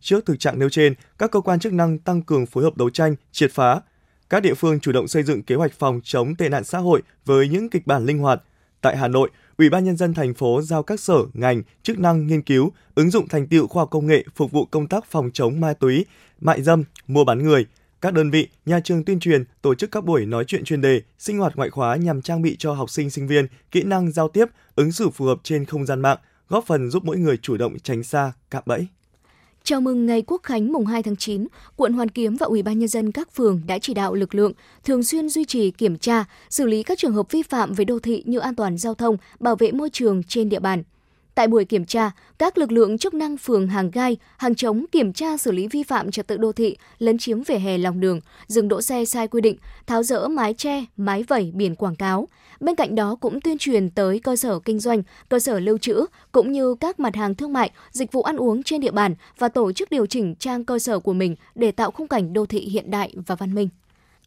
[0.00, 2.90] Trước thực trạng nêu trên, các cơ quan chức năng tăng cường phối hợp đấu
[2.90, 3.80] tranh, triệt phá.
[4.30, 7.02] Các địa phương chủ động xây dựng kế hoạch phòng chống tệ nạn xã hội
[7.24, 8.42] với những kịch bản linh hoạt.
[8.80, 12.26] Tại Hà Nội, Ủy ban nhân dân thành phố giao các sở, ngành, chức năng
[12.26, 15.30] nghiên cứu, ứng dụng thành tựu khoa học công nghệ phục vụ công tác phòng
[15.32, 16.04] chống ma túy,
[16.40, 17.66] mại dâm, mua bán người.
[18.06, 21.02] Các đơn vị, nhà trường tuyên truyền, tổ chức các buổi nói chuyện chuyên đề,
[21.18, 24.28] sinh hoạt ngoại khóa nhằm trang bị cho học sinh sinh viên kỹ năng giao
[24.28, 27.56] tiếp, ứng xử phù hợp trên không gian mạng, góp phần giúp mỗi người chủ
[27.56, 28.86] động tránh xa cạm bẫy.
[29.64, 32.78] Chào mừng ngày Quốc khánh mùng 2 tháng 9, quận Hoàn Kiếm và Ủy ban
[32.78, 34.52] nhân dân các phường đã chỉ đạo lực lượng
[34.84, 37.98] thường xuyên duy trì kiểm tra, xử lý các trường hợp vi phạm về đô
[37.98, 40.82] thị như an toàn giao thông, bảo vệ môi trường trên địa bàn.
[41.36, 45.12] Tại buổi kiểm tra, các lực lượng chức năng phường Hàng Gai, Hàng Trống kiểm
[45.12, 48.20] tra xử lý vi phạm trật tự đô thị, lấn chiếm vỉa hè lòng đường,
[48.46, 52.28] dừng đỗ xe sai quy định, tháo rỡ mái che, mái vẩy biển quảng cáo.
[52.60, 56.06] Bên cạnh đó cũng tuyên truyền tới cơ sở kinh doanh, cơ sở lưu trữ
[56.32, 59.48] cũng như các mặt hàng thương mại, dịch vụ ăn uống trên địa bàn và
[59.48, 62.60] tổ chức điều chỉnh trang cơ sở của mình để tạo khung cảnh đô thị
[62.60, 63.68] hiện đại và văn minh.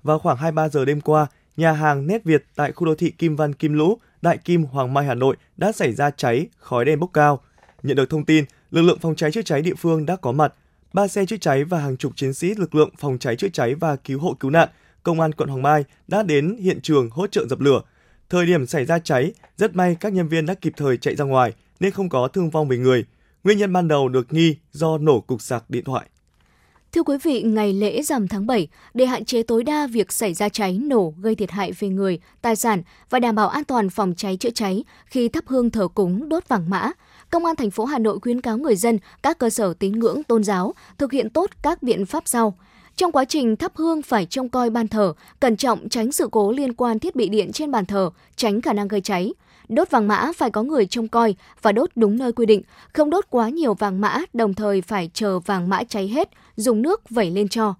[0.04, 3.36] Vào khoảng 23 giờ đêm qua, nhà hàng Nét Việt tại khu đô thị Kim
[3.36, 7.00] Văn Kim Lũ Đại Kim Hoàng Mai Hà Nội đã xảy ra cháy, khói đen
[7.00, 7.42] bốc cao.
[7.84, 10.54] Nhận được thông tin, lực lượng phòng cháy chữa cháy địa phương đã có mặt.
[10.94, 13.76] Ba xe chữa cháy và hàng chục chiến sĩ lực lượng phòng cháy chữa cháy
[13.76, 14.70] và cứu hộ cứu nạn,
[15.04, 17.82] công an quận Hoàng Mai đã đến hiện trường hỗ trợ dập lửa.
[18.30, 21.26] Thời điểm xảy ra cháy, rất may các nhân viên đã kịp thời chạy ra
[21.26, 23.06] ngoài nên không có thương vong về người.
[23.44, 26.06] Nguyên nhân ban đầu được nghi do nổ cục sạc điện thoại.
[26.92, 30.34] Thưa quý vị, ngày lễ rằm tháng 7, để hạn chế tối đa việc xảy
[30.34, 33.90] ra cháy, nổ, gây thiệt hại về người, tài sản và đảm bảo an toàn
[33.90, 36.92] phòng cháy chữa cháy khi thắp hương thờ cúng đốt vàng mã,
[37.30, 40.24] Công an thành phố Hà Nội khuyến cáo người dân, các cơ sở tín ngưỡng
[40.24, 42.58] tôn giáo thực hiện tốt các biện pháp sau.
[42.96, 46.52] Trong quá trình thắp hương phải trông coi ban thờ, cẩn trọng tránh sự cố
[46.52, 49.34] liên quan thiết bị điện trên bàn thờ, tránh khả năng gây cháy.
[49.70, 52.62] Đốt vàng mã phải có người trông coi và đốt đúng nơi quy định,
[52.94, 56.82] không đốt quá nhiều vàng mã, đồng thời phải chờ vàng mã cháy hết, dùng
[56.82, 57.74] nước vẩy lên cho.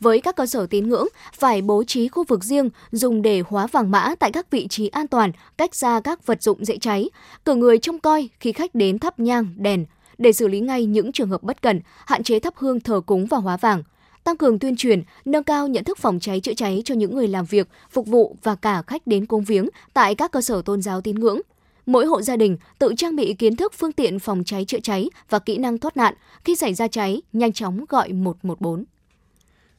[0.00, 3.66] Với các cơ sở tín ngưỡng, phải bố trí khu vực riêng dùng để hóa
[3.66, 7.10] vàng mã tại các vị trí an toàn, cách xa các vật dụng dễ cháy,
[7.44, 9.84] cử người trông coi khi khách đến thắp nhang, đèn,
[10.18, 13.26] để xử lý ngay những trường hợp bất cần, hạn chế thắp hương thờ cúng
[13.26, 13.82] và hóa vàng
[14.24, 17.28] tăng cường tuyên truyền, nâng cao nhận thức phòng cháy chữa cháy cho những người
[17.28, 20.82] làm việc, phục vụ và cả khách đến cúng viếng tại các cơ sở tôn
[20.82, 21.40] giáo tín ngưỡng.
[21.86, 25.10] Mỗi hộ gia đình tự trang bị kiến thức phương tiện phòng cháy chữa cháy
[25.30, 26.14] và kỹ năng thoát nạn
[26.44, 28.84] khi xảy ra cháy, nhanh chóng gọi 114.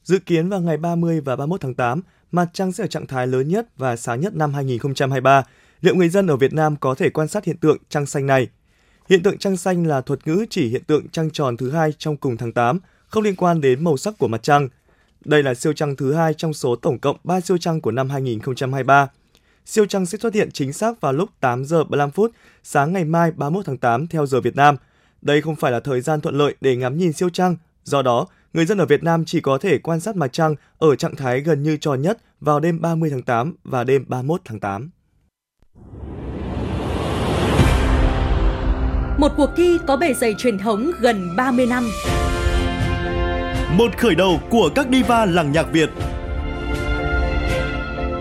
[0.04, 3.26] Dự kiến vào ngày 30 và 31 tháng 8, mặt trăng sẽ ở trạng thái
[3.26, 5.44] lớn nhất và sáng nhất năm 2023.
[5.80, 8.48] Liệu người dân ở Việt Nam có thể quan sát hiện tượng trăng xanh này?
[9.08, 12.16] Hiện tượng trăng xanh là thuật ngữ chỉ hiện tượng trăng tròn thứ hai trong
[12.16, 14.68] cùng tháng 8, không liên quan đến màu sắc của mặt trăng.
[15.24, 18.10] Đây là siêu trăng thứ hai trong số tổng cộng 3 siêu trăng của năm
[18.10, 19.08] 2023.
[19.64, 23.04] Siêu trăng sẽ xuất hiện chính xác vào lúc 8 giờ 35 phút sáng ngày
[23.04, 24.76] mai 31 tháng 8 theo giờ Việt Nam.
[25.22, 28.26] Đây không phải là thời gian thuận lợi để ngắm nhìn siêu trăng, do đó
[28.52, 31.40] người dân ở Việt Nam chỉ có thể quan sát mặt trăng ở trạng thái
[31.40, 34.90] gần như tròn nhất vào đêm 30 tháng 8 và đêm 31 tháng 8.
[39.18, 41.84] Một cuộc thi có bề dày truyền thống gần 30 năm.
[43.76, 45.90] Một khởi đầu của các diva làng nhạc Việt.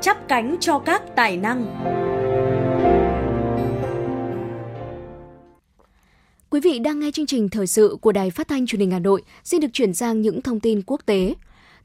[0.00, 1.66] chắp cánh cho các tài năng.
[6.50, 8.98] Quý vị đang nghe chương trình thời sự của Đài Phát thanh Truyền hình Hà
[8.98, 9.22] Nội.
[9.44, 11.34] Xin được chuyển sang những thông tin quốc tế.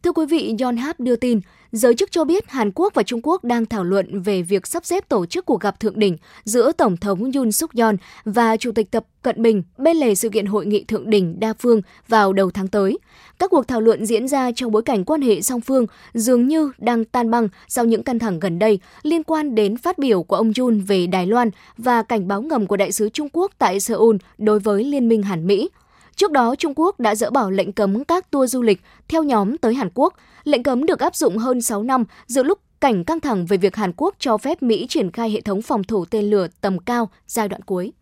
[0.03, 1.39] Thưa quý vị, Yonhap đưa tin,
[1.75, 4.85] giới chức cho biết Hàn Quốc và Trung Quốc đang thảo luận về việc sắp
[4.85, 8.71] xếp tổ chức cuộc gặp thượng đỉnh giữa Tổng thống Yoon suk yeol và Chủ
[8.71, 12.33] tịch Tập Cận Bình bên lề sự kiện hội nghị thượng đỉnh đa phương vào
[12.33, 12.97] đầu tháng tới.
[13.39, 16.71] Các cuộc thảo luận diễn ra trong bối cảnh quan hệ song phương dường như
[16.77, 20.35] đang tan băng sau những căng thẳng gần đây liên quan đến phát biểu của
[20.35, 23.79] ông Yoon về Đài Loan và cảnh báo ngầm của đại sứ Trung Quốc tại
[23.79, 25.69] Seoul đối với Liên minh Hàn Mỹ.
[26.15, 29.57] Trước đó, Trung Quốc đã dỡ bỏ lệnh cấm các tour du lịch theo nhóm
[29.57, 30.13] tới Hàn Quốc.
[30.45, 33.75] Lệnh cấm được áp dụng hơn 6 năm giữa lúc cảnh căng thẳng về việc
[33.75, 37.09] Hàn Quốc cho phép Mỹ triển khai hệ thống phòng thủ tên lửa tầm cao
[37.27, 37.93] giai đoạn cuối.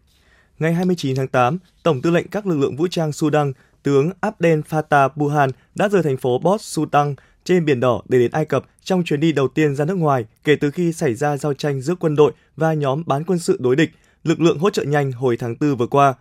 [0.59, 3.53] ngày 29 tháng 8, Tổng tư lệnh các lực lượng vũ trang Sudan,
[3.83, 8.31] tướng Abdel Fattah Burhan đã rời thành phố Port Sudan trên Biển Đỏ để đến
[8.31, 11.37] Ai Cập trong chuyến đi đầu tiên ra nước ngoài kể từ khi xảy ra
[11.37, 13.89] giao tranh giữa quân đội và nhóm bán quân sự đối địch,
[14.23, 16.13] lực lượng hỗ trợ nhanh hồi tháng 4 vừa qua.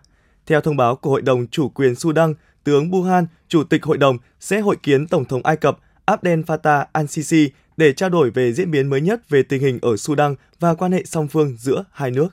[0.45, 2.33] Theo thông báo của Hội đồng Chủ quyền Sudan,
[2.63, 6.85] tướng Buhan, Chủ tịch Hội đồng, sẽ hội kiến Tổng thống Ai Cập Abdel Fattah
[6.93, 10.73] al-Sisi để trao đổi về diễn biến mới nhất về tình hình ở Sudan và
[10.73, 12.27] quan hệ song phương giữa hai nước.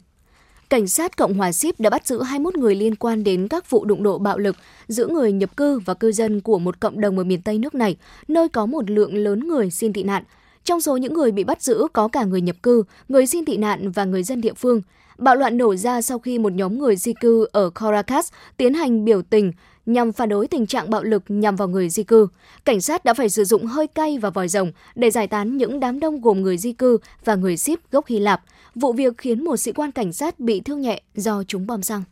[0.68, 3.84] Cảnh sát Cộng hòa Ship đã bắt giữ 21 người liên quan đến các vụ
[3.84, 4.56] đụng độ bạo lực
[4.88, 7.74] giữa người nhập cư và cư dân của một cộng đồng ở miền Tây nước
[7.74, 7.96] này,
[8.28, 10.22] nơi có một lượng lớn người xin tị nạn.
[10.64, 13.56] Trong số những người bị bắt giữ có cả người nhập cư, người xin tị
[13.56, 14.82] nạn và người dân địa phương.
[15.18, 19.04] Bạo loạn nổ ra sau khi một nhóm người di cư ở Caracas tiến hành
[19.04, 19.52] biểu tình
[19.86, 22.28] nhằm phản đối tình trạng bạo lực nhằm vào người di cư.
[22.64, 25.80] Cảnh sát đã phải sử dụng hơi cay và vòi rồng để giải tán những
[25.80, 28.42] đám đông gồm người di cư và người ship gốc Hy Lạp.
[28.74, 32.02] Vụ việc khiến một sĩ quan cảnh sát bị thương nhẹ do trúng bom xăng.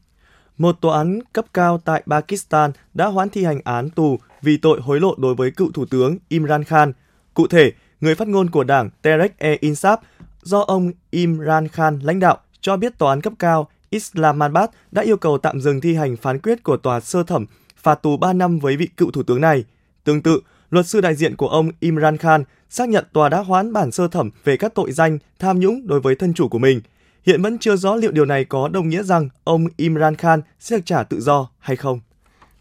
[0.59, 4.81] Một tòa án cấp cao tại Pakistan đã hoãn thi hành án tù vì tội
[4.81, 6.93] hối lộ đối với cựu thủ tướng Imran Khan.
[7.35, 9.97] Cụ thể, người phát ngôn của đảng Tehreek-e-Insaf
[10.43, 15.17] do ông Imran Khan lãnh đạo cho biết tòa án cấp cao Islamabad đã yêu
[15.17, 17.47] cầu tạm dừng thi hành phán quyết của tòa sơ thẩm
[17.77, 19.65] phạt tù 3 năm với vị cựu thủ tướng này.
[20.05, 23.73] Tương tự, luật sư đại diện của ông Imran Khan xác nhận tòa đã hoãn
[23.73, 26.81] bản sơ thẩm về các tội danh tham nhũng đối với thân chủ của mình.
[27.27, 30.77] Hiện vẫn chưa rõ liệu điều này có đồng nghĩa rằng ông Imran Khan sẽ
[30.77, 32.01] được trả tự do hay không.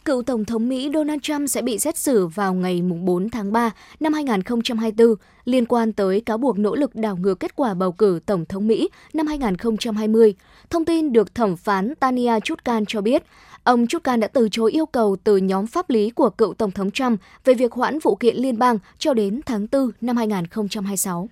[0.07, 3.71] Cựu Tổng thống Mỹ Donald Trump sẽ bị xét xử vào ngày 4 tháng 3
[3.99, 5.15] năm 2024
[5.45, 8.67] liên quan tới cáo buộc nỗ lực đảo ngược kết quả bầu cử Tổng thống
[8.67, 10.35] Mỹ năm 2020.
[10.69, 13.23] Thông tin được thẩm phán Tania Chutkan cho biết,
[13.63, 16.91] ông Chutkan đã từ chối yêu cầu từ nhóm pháp lý của cựu Tổng thống
[16.91, 21.29] Trump về việc hoãn vụ kiện liên bang cho đến tháng 4 năm 2026.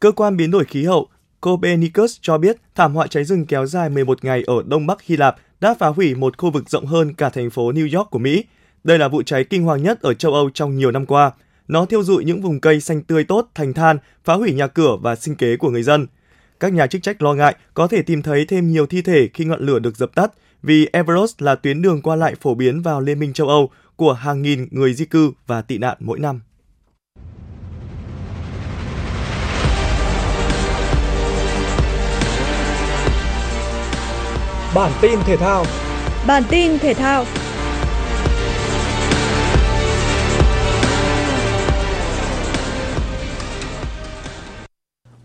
[0.00, 1.08] Cơ quan biến đổi khí hậu
[1.40, 5.16] Copernicus cho biết thảm họa cháy rừng kéo dài 11 ngày ở Đông Bắc Hy
[5.16, 8.18] Lạp đã phá hủy một khu vực rộng hơn cả thành phố New York của
[8.18, 8.44] Mỹ.
[8.84, 11.30] Đây là vụ cháy kinh hoàng nhất ở châu Âu trong nhiều năm qua.
[11.68, 14.96] Nó thiêu dụi những vùng cây xanh tươi tốt thành than, phá hủy nhà cửa
[15.02, 16.06] và sinh kế của người dân.
[16.60, 19.44] Các nhà chức trách lo ngại có thể tìm thấy thêm nhiều thi thể khi
[19.44, 23.00] ngọn lửa được dập tắt, vì Everest là tuyến đường qua lại phổ biến vào
[23.00, 26.40] Liên minh châu Âu của hàng nghìn người di cư và tị nạn mỗi năm.
[34.74, 35.64] Bản tin thể thao.
[36.26, 37.24] Bản tin thể thao.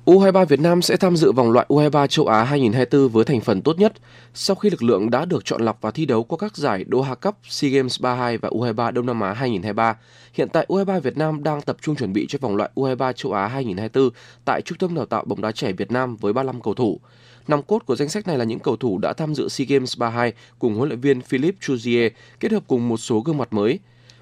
[0.06, 3.62] U23 Việt Nam sẽ tham dự vòng loại U23 châu Á 2024 với thành phần
[3.62, 3.94] tốt nhất
[4.34, 7.16] sau khi lực lượng đã được chọn lọc và thi đấu qua các giải Doha
[7.16, 9.98] Cup, SEA Games 32 và U23 Đông Nam Á 2023.
[10.34, 13.32] Hiện tại U23 Việt Nam đang tập trung chuẩn bị cho vòng loại U23 châu
[13.34, 14.10] Á 2024
[14.46, 17.00] tại Trung tâm đào tạo bóng đá trẻ Việt Nam với 35 cầu thủ.
[17.50, 19.98] Nòng cốt của danh sách này là những cầu thủ đã tham dự SEA Games
[19.98, 22.10] 32 cùng huấn luyện viên Philippe Chuzier
[22.40, 23.80] kết hợp cùng một số gương mặt mới.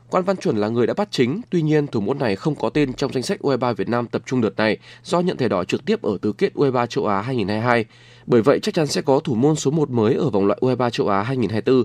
[0.09, 2.69] Quan Văn Chuẩn là người đã bắt chính, tuy nhiên thủ môn này không có
[2.69, 5.63] tên trong danh sách U23 Việt Nam tập trung đợt này do nhận thẻ đỏ
[5.63, 7.85] trực tiếp ở tứ kết U23 châu Á 2022.
[8.25, 10.89] Bởi vậy chắc chắn sẽ có thủ môn số 1 mới ở vòng loại U23
[10.89, 11.83] châu Á 2024.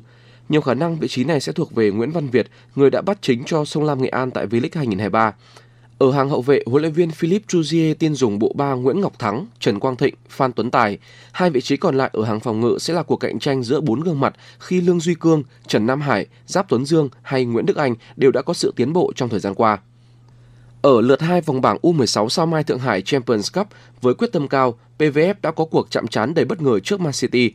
[0.49, 3.19] Nhiều khả năng vị trí này sẽ thuộc về Nguyễn Văn Việt, người đã bắt
[3.21, 5.35] chính cho Sông Lam Nghệ An tại V-League 2023.
[6.03, 9.19] Ở hàng hậu vệ, huấn luyện viên Philip Chuzier tiên dùng bộ ba Nguyễn Ngọc
[9.19, 10.99] Thắng, Trần Quang Thịnh, Phan Tuấn Tài.
[11.33, 13.81] Hai vị trí còn lại ở hàng phòng ngự sẽ là cuộc cạnh tranh giữa
[13.81, 17.67] bốn gương mặt khi Lương Duy Cương, Trần Nam Hải, Giáp Tuấn Dương hay Nguyễn
[17.67, 19.79] Đức Anh đều đã có sự tiến bộ trong thời gian qua.
[20.83, 23.69] Ở lượt 2 vòng bảng U16 sao Mai Thượng Hải Champions Cup
[24.01, 27.13] với quyết tâm cao, PVF đã có cuộc chạm trán đầy bất ngờ trước Man
[27.13, 27.53] City.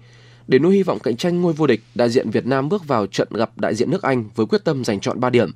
[0.47, 3.07] Để nuôi hy vọng cạnh tranh ngôi vô địch, đại diện Việt Nam bước vào
[3.07, 5.51] trận gặp đại diện nước Anh với quyết tâm giành chọn 3 điểm.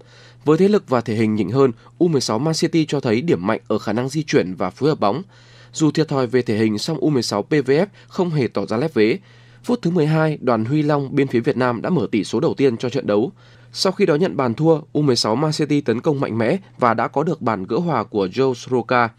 [0.45, 3.59] Với thế lực và thể hình nhỉnh hơn, U16 Man City cho thấy điểm mạnh
[3.67, 5.21] ở khả năng di chuyển và phối hợp bóng.
[5.73, 9.17] Dù thiệt thòi về thể hình, song U16 PVF không hề tỏ ra lép vế.
[9.63, 12.53] Phút thứ 12, đoàn Huy Long bên phía Việt Nam đã mở tỷ số đầu
[12.53, 13.31] tiên cho trận đấu.
[13.73, 17.07] Sau khi đó nhận bàn thua, U16 Man City tấn công mạnh mẽ và đã
[17.07, 19.09] có được bàn gỡ hòa của Joe Sroka.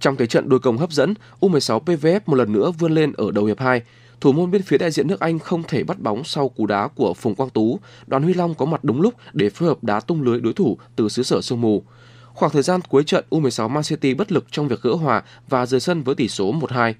[0.00, 3.30] Trong thế trận đôi công hấp dẫn, U16 PVF một lần nữa vươn lên ở
[3.30, 3.82] đầu hiệp 2
[4.20, 6.88] thủ môn bên phía đại diện nước Anh không thể bắt bóng sau cú đá
[6.88, 7.80] của Phùng Quang Tú.
[8.06, 10.78] Đoàn Huy Long có mặt đúng lúc để phối hợp đá tung lưới đối thủ
[10.96, 11.82] từ xứ sở sương mù.
[12.34, 15.66] Khoảng thời gian cuối trận, U16 Man City bất lực trong việc gỡ hòa và
[15.66, 16.94] rời sân với tỷ số 1-2.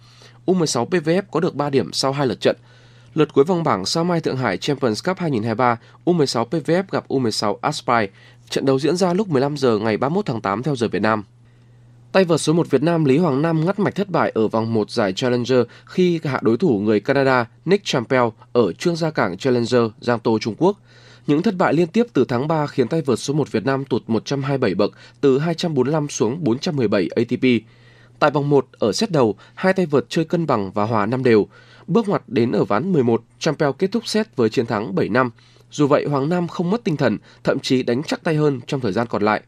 [0.47, 2.57] U16 PVF có được 3 điểm sau hai lượt trận.
[3.15, 7.57] Lượt cuối vòng bảng Sao Mai Thượng Hải Champions Cup 2023, U16 PVF gặp U16
[7.61, 8.09] Aspire.
[8.51, 11.25] Trận đấu diễn ra lúc 15 giờ ngày 31 tháng 8 theo giờ Việt Nam.
[12.17, 14.75] Tay vợt số 1 Việt Nam Lý Hoàng Nam ngắt mạch thất bại ở vòng
[14.75, 19.37] 1 giải Challenger khi hạ đối thủ người Canada Nick Champel ở Trương Gia Cảng
[19.37, 20.77] Challenger, Giang Tô, Trung Quốc.
[21.27, 23.85] Những thất bại liên tiếp từ tháng 3 khiến tay vợt số 1 Việt Nam
[23.85, 27.45] tụt 127 bậc từ 245 xuống 417 ATP.
[28.19, 31.25] Tại vòng 1 ở set đầu, hai tay vợt chơi cân bằng và hòa năm
[31.25, 31.47] đều.
[31.87, 35.31] bước ngoặt đến ở ván 11, Champel kết thúc set với chiến thắng 7 năm.
[35.71, 38.81] Dù vậy, Hoàng Nam không mất tinh thần, thậm chí đánh chắc tay hơn trong
[38.81, 39.43] thời gian còn lại.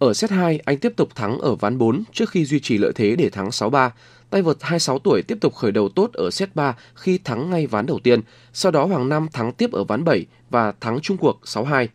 [0.00, 2.92] Ở set 2, anh tiếp tục thắng ở ván 4 trước khi duy trì lợi
[2.94, 3.90] thế để thắng 6-3.
[4.30, 7.66] Tay vợt 26 tuổi tiếp tục khởi đầu tốt ở set 3 khi thắng ngay
[7.66, 8.20] ván đầu tiên.
[8.52, 11.86] Sau đó Hoàng Nam thắng tiếp ở ván 7 và thắng chung cuộc 6-2.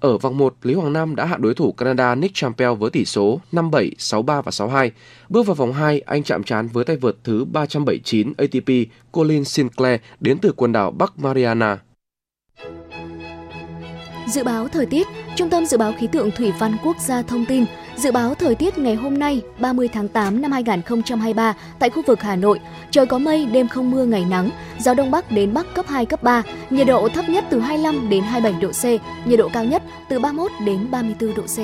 [0.00, 3.04] Ở vòng 1, Lý Hoàng Nam đã hạ đối thủ Canada Nick Champel với tỷ
[3.04, 4.90] số 5-7, 6-3 và 6-2.
[5.28, 10.00] Bước vào vòng 2, anh chạm trán với tay vợt thứ 379 ATP Colin Sinclair
[10.20, 11.78] đến từ quần đảo Bắc Mariana.
[14.26, 15.06] Dự báo thời tiết,
[15.36, 17.64] Trung tâm Dự báo Khí tượng Thủy văn Quốc gia thông tin,
[17.96, 22.22] dự báo thời tiết ngày hôm nay 30 tháng 8 năm 2023 tại khu vực
[22.22, 22.60] Hà Nội,
[22.90, 26.06] trời có mây, đêm không mưa, ngày nắng, gió đông bắc đến bắc cấp 2,
[26.06, 28.84] cấp 3, nhiệt độ thấp nhất từ 25 đến 27 độ C,
[29.26, 31.58] nhiệt độ cao nhất từ 31 đến 34 độ C.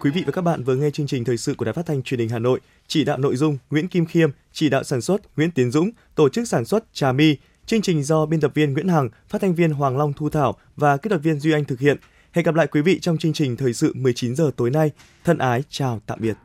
[0.00, 2.02] Quý vị và các bạn vừa nghe chương trình thời sự của Đài Phát thanh
[2.02, 5.36] Truyền hình Hà Nội, chỉ đạo nội dung Nguyễn Kim Khiêm, chỉ đạo sản xuất
[5.36, 7.36] Nguyễn Tiến Dũng, tổ chức sản xuất Trà My.
[7.66, 10.54] Chương trình do biên tập viên Nguyễn Hằng, phát thanh viên Hoàng Long Thu Thảo
[10.76, 11.96] và kỹ thuật viên Duy Anh thực hiện.
[12.32, 14.90] Hẹn gặp lại quý vị trong chương trình thời sự 19 giờ tối nay.
[15.24, 16.36] Thân ái chào tạm biệt.